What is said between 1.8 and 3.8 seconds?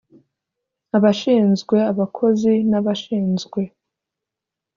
abakozi n abashinzwe